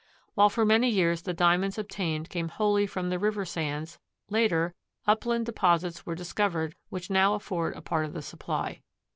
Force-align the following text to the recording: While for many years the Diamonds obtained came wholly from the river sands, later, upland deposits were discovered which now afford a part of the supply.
While 0.33 0.49
for 0.49 0.65
many 0.65 0.89
years 0.89 1.21
the 1.21 1.31
Diamonds 1.35 1.77
obtained 1.77 2.27
came 2.31 2.47
wholly 2.49 2.87
from 2.87 3.11
the 3.11 3.19
river 3.19 3.45
sands, 3.45 3.99
later, 4.31 4.73
upland 5.05 5.45
deposits 5.45 6.07
were 6.07 6.15
discovered 6.15 6.73
which 6.89 7.11
now 7.11 7.35
afford 7.35 7.75
a 7.75 7.81
part 7.83 8.05
of 8.05 8.13
the 8.13 8.23
supply. 8.23 8.81